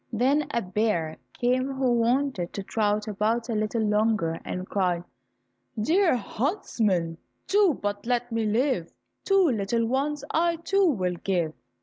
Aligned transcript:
Then 0.11 0.47
a 0.49 0.63
bear 0.63 1.19
came 1.39 1.67
who 1.73 1.91
wanted 1.93 2.53
to 2.53 2.63
trot 2.63 3.07
about 3.07 3.49
a 3.49 3.53
little 3.53 3.83
longer, 3.83 4.41
and 4.43 4.67
cried: 4.67 5.03
"Dear 5.79 6.15
huntsman, 6.15 7.19
do 7.45 7.77
but 7.79 8.07
let 8.07 8.31
me 8.31 8.47
live, 8.47 8.91
Two 9.23 9.49
little 9.51 9.85
ones 9.85 10.23
I, 10.31 10.55
too, 10.55 10.87
will 10.87 11.17
give." 11.23 11.53